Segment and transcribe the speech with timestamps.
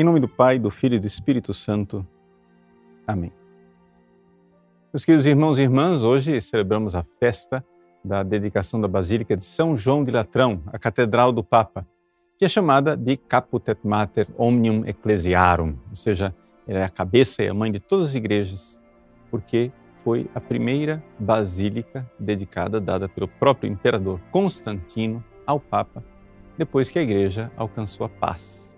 [0.00, 2.06] Em nome do Pai, do Filho e do Espírito Santo.
[3.06, 3.30] Amém.
[4.90, 7.62] Meus queridos irmãos e irmãs, hoje celebramos a festa
[8.02, 11.86] da dedicação da Basílica de São João de Latrão, a Catedral do Papa,
[12.38, 16.34] que é chamada de Caput et Mater Omnium Ecclesiarum, ou seja,
[16.66, 18.80] ela é a cabeça e a mãe de todas as igrejas,
[19.30, 19.70] porque
[20.02, 26.02] foi a primeira basílica dedicada, dada pelo próprio imperador Constantino ao Papa,
[26.56, 28.69] depois que a igreja alcançou a paz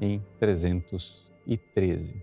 [0.00, 2.14] em 313.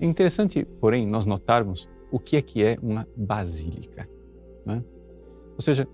[0.00, 4.08] É interessante, porém, nós notarmos o que é que é uma basílica.
[4.64, 4.82] Né?
[5.54, 5.88] Ou seja,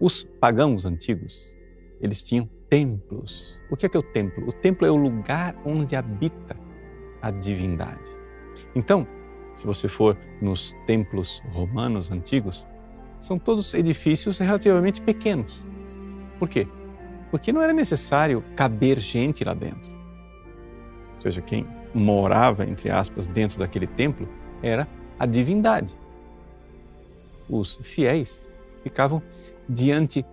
[0.00, 1.52] os pagãos antigos,
[2.00, 3.58] eles tinham templos.
[3.70, 4.48] O que é que é o templo?
[4.48, 6.56] O templo é o lugar onde habita
[7.22, 8.10] a divindade.
[8.74, 9.06] Então,
[9.54, 12.66] se você for nos templos romanos antigos,
[13.20, 15.64] são todos edifícios relativamente pequenos.
[16.38, 16.68] Por quê?
[17.36, 19.92] Porque não era necessário caber gente lá dentro.
[21.16, 24.26] Ou seja, quem morava, entre aspas, dentro daquele templo
[24.62, 24.88] era
[25.18, 25.98] a divindade.
[27.46, 28.50] Os fiéis
[28.82, 29.22] ficavam
[29.68, 30.24] diante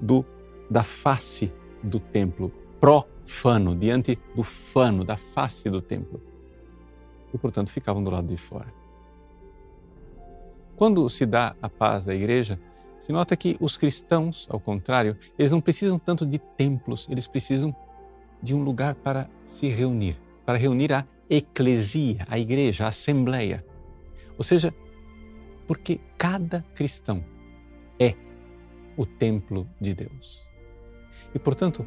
[0.00, 0.24] do,
[0.68, 2.50] da face do templo,
[2.80, 6.20] profano, diante do fano, da face do templo.
[7.32, 8.74] E, portanto, ficavam do lado de fora.
[10.74, 12.58] Quando se dá a paz da igreja,
[12.98, 17.74] se nota que os cristãos, ao contrário, eles não precisam tanto de templos, eles precisam
[18.42, 23.64] de um lugar para se reunir, para reunir a eclesia, a igreja, a assembleia.
[24.36, 24.74] Ou seja,
[25.66, 27.24] porque cada cristão
[27.98, 28.14] é
[28.96, 30.42] o templo de Deus.
[31.34, 31.86] E, portanto,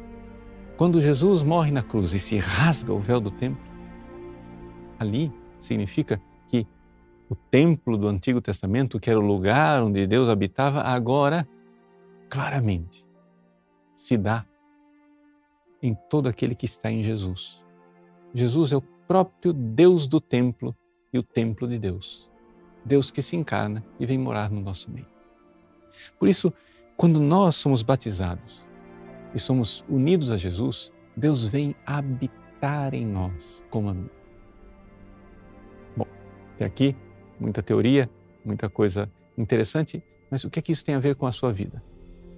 [0.76, 3.62] quando Jesus morre na cruz e se rasga o véu do templo,
[4.98, 6.20] ali significa
[7.28, 11.46] o templo do Antigo Testamento, que era o lugar onde Deus habitava, agora
[12.28, 13.06] claramente
[13.94, 14.46] se dá
[15.82, 17.62] em todo aquele que está em Jesus.
[18.34, 20.74] Jesus é o próprio Deus do templo
[21.12, 22.30] e o templo de Deus.
[22.84, 25.06] Deus que se encarna e vem morar no nosso meio.
[26.18, 26.52] Por isso,
[26.96, 28.64] quando nós somos batizados
[29.34, 34.10] e somos unidos a Jesus, Deus vem habitar em nós como amigo.
[35.96, 36.06] Bom,
[36.54, 36.96] até aqui
[37.38, 38.10] muita teoria,
[38.44, 41.52] muita coisa interessante, mas o que é que isso tem a ver com a sua
[41.52, 41.82] vida?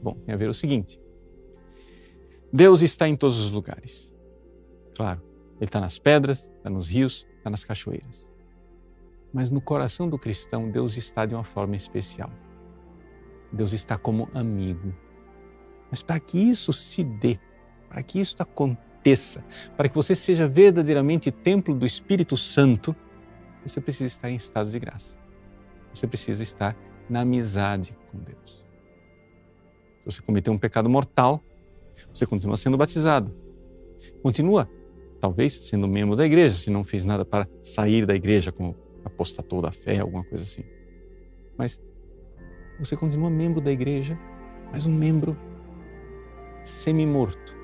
[0.03, 1.01] Bom, tem a ver o seguinte:
[2.53, 4.13] Deus está em todos os lugares.
[4.97, 5.23] Claro,
[5.57, 8.29] Ele está nas pedras, está nos rios, está nas cachoeiras.
[9.33, 12.31] Mas no coração do cristão, Deus está de uma forma especial.
[13.53, 14.93] Deus está como amigo.
[15.91, 17.39] Mas para que isso se dê,
[17.89, 19.45] para que isso aconteça,
[19.77, 22.95] para que você seja verdadeiramente templo do Espírito Santo,
[23.65, 25.19] você precisa estar em estado de graça.
[25.93, 26.77] Você precisa estar
[27.09, 28.65] na amizade com Deus.
[30.01, 31.43] Se você cometeu um pecado mortal,
[32.13, 33.35] você continua sendo batizado.
[34.23, 34.69] Continua,
[35.21, 39.61] talvez, sendo membro da igreja, se não fez nada para sair da igreja, como apostatou
[39.61, 40.65] da fé, alguma coisa assim.
[41.57, 41.81] Mas
[42.79, 44.19] você continua membro da igreja,
[44.73, 45.37] mas um membro
[46.63, 47.55] semi-morto,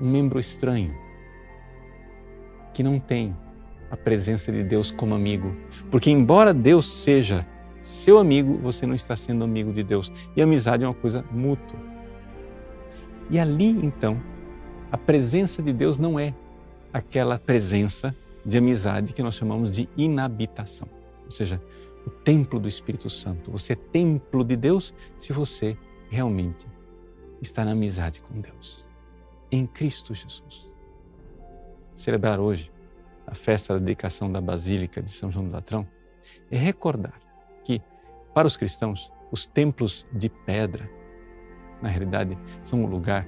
[0.00, 0.94] um membro estranho,
[2.72, 3.36] que não tem
[3.90, 5.54] a presença de Deus como amigo.
[5.90, 7.46] Porque, embora Deus seja
[7.82, 10.12] seu amigo, você não está sendo amigo de Deus.
[10.36, 11.78] E amizade é uma coisa mútua.
[13.28, 14.20] E ali, então,
[14.90, 16.34] a presença de Deus não é
[16.92, 18.14] aquela presença
[18.44, 20.88] de amizade que nós chamamos de inabitação.
[21.24, 21.60] Ou seja,
[22.06, 23.50] o templo do Espírito Santo.
[23.50, 25.76] Você é templo de Deus se você
[26.08, 26.66] realmente
[27.40, 28.88] está na amizade com Deus.
[29.50, 30.68] Em Cristo Jesus.
[31.94, 32.72] Celebrar hoje
[33.30, 35.86] a festa da dedicação da Basílica de São João do Latrão,
[36.50, 37.14] é recordar
[37.64, 37.80] que,
[38.34, 40.90] para os cristãos, os templos de pedra,
[41.80, 43.26] na realidade, são o lugar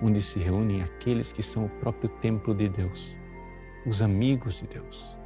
[0.00, 3.16] onde se reúnem aqueles que são o próprio templo de Deus,
[3.84, 5.16] os amigos de Deus,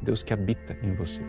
[0.00, 1.22] Deus que habita em você.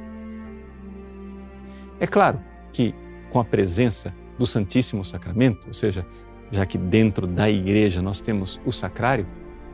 [2.00, 2.40] É claro
[2.72, 2.96] que,
[3.30, 6.06] com a presença do Santíssimo Sacramento, ou seja,
[6.50, 9.28] já que dentro da igreja nós temos o sacrário,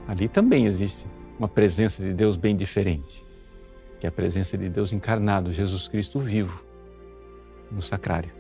[0.08, 1.08] ali também existe
[1.38, 3.26] uma presença de Deus bem diferente,
[4.00, 6.64] que é a presença de Deus encarnado, Jesus Cristo vivo,
[7.72, 8.32] no sacrário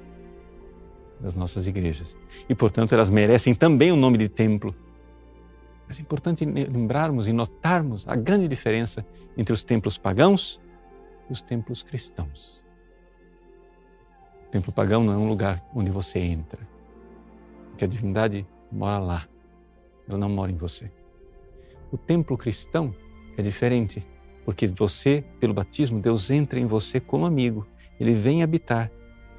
[1.19, 2.15] das nossas igrejas.
[2.47, 4.75] E, portanto, elas merecem também o nome de templo.
[5.87, 9.05] Mas é importante lembrarmos e notarmos a grande diferença
[9.37, 10.59] entre os templos pagãos
[11.29, 12.61] e os templos cristãos.
[14.47, 16.59] O templo pagão não é um lugar onde você entra,
[17.69, 19.27] porque a divindade mora lá,
[20.07, 20.89] ela não mora em você.
[21.95, 22.93] O templo cristão
[23.37, 24.05] é diferente,
[24.43, 27.65] porque você, pelo batismo, Deus entra em você como amigo.
[27.97, 28.91] Ele vem habitar.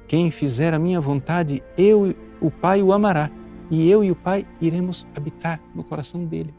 [0.07, 3.29] Quem fizer a minha vontade, eu, o Pai, o amará.
[3.69, 6.51] E eu e o Pai iremos habitar no coração dele.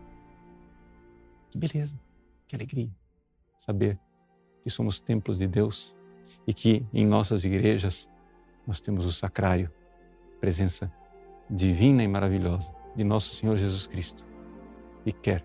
[1.50, 1.99] Que beleza,
[2.47, 2.89] que alegria
[3.56, 3.99] saber
[4.62, 5.97] que somos templos de Deus
[6.47, 8.09] e que em nossas igrejas
[8.65, 9.69] nós temos o sacrário,
[10.39, 10.93] presença
[11.50, 14.25] divina e maravilhosa de nosso Senhor Jesus Cristo
[15.05, 15.45] e quer